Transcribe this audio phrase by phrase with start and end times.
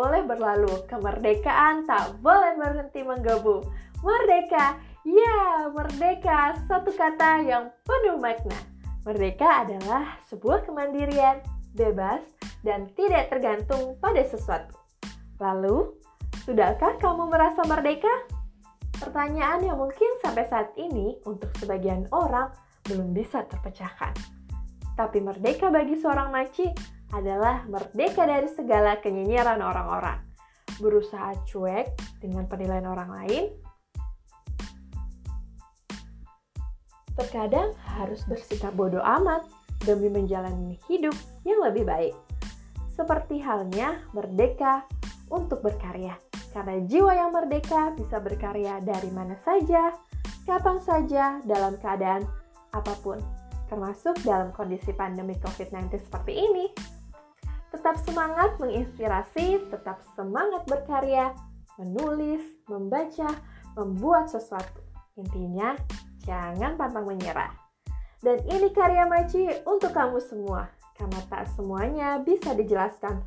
[0.00, 3.60] boleh berlalu, kemerdekaan tak boleh berhenti menggebu.
[4.00, 8.56] Merdeka, ya merdeka, satu kata yang penuh makna.
[9.04, 11.44] Merdeka adalah sebuah kemandirian,
[11.76, 12.24] bebas,
[12.64, 14.76] dan tidak tergantung pada sesuatu.
[15.36, 15.96] Lalu,
[16.48, 18.12] sudahkah kamu merasa merdeka?
[19.00, 22.52] Pertanyaan yang mungkin sampai saat ini untuk sebagian orang
[22.84, 24.12] belum bisa terpecahkan.
[24.96, 26.68] Tapi merdeka bagi seorang maci
[27.10, 30.22] adalah merdeka dari segala kenyinyiran orang-orang.
[30.78, 31.92] Berusaha cuek
[32.22, 33.44] dengan penilaian orang lain,
[37.20, 39.44] terkadang harus bersikap bodoh amat
[39.84, 41.12] demi menjalani hidup
[41.44, 42.14] yang lebih baik.
[42.96, 44.84] Seperti halnya merdeka
[45.28, 46.16] untuk berkarya.
[46.50, 49.94] Karena jiwa yang merdeka bisa berkarya dari mana saja,
[50.44, 52.26] kapan saja, dalam keadaan
[52.74, 53.22] apa pun,
[53.70, 56.66] termasuk dalam kondisi pandemi COVID-19 seperti ini.
[58.10, 61.30] Semangat menginspirasi, tetap semangat berkarya,
[61.78, 63.30] menulis, membaca,
[63.78, 64.82] membuat sesuatu.
[65.14, 65.78] Intinya,
[66.26, 67.54] jangan pantang menyerah.
[68.18, 70.66] Dan ini karya Maci untuk kamu semua,
[70.98, 73.22] karena tak semuanya bisa dijelaskan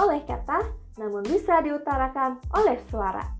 [0.00, 0.64] oleh kata,
[0.96, 3.36] namun bisa diutarakan oleh suara.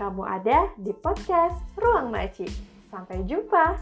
[0.00, 2.48] Kamu ada di podcast Ruang Maci.
[2.88, 3.76] Sampai jumpa.